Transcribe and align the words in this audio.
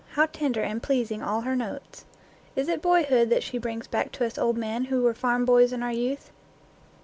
How 0.13 0.25
tender 0.25 0.63
and 0.63 0.81
pleasing 0.81 1.21
all 1.21 1.41
her 1.41 1.55
notes! 1.55 2.05
Is 2.55 2.67
it 2.69 2.81
boyhood 2.81 3.29
that 3.29 3.43
she 3.43 3.59
brings 3.59 3.85
back 3.85 4.11
to 4.13 4.25
us 4.25 4.35
old 4.35 4.57
men 4.57 4.85
who 4.85 5.03
were 5.03 5.13
farm 5.13 5.45
boys 5.45 5.71
in 5.71 5.83
our 5.83 5.91
youth? 5.93 6.31